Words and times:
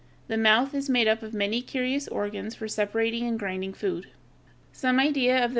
The 0.29 0.35
mouth 0.35 0.73
is 0.73 0.89
made 0.89 1.07
up 1.07 1.21
of 1.21 1.31
many 1.31 1.61
curious 1.61 2.07
organs 2.07 2.55
for 2.55 2.67
separating 2.67 3.27
and 3.27 3.37
grinding 3.37 3.71
food. 3.75 4.07
[Illustration: 4.73 5.13
FIG. 5.13 5.49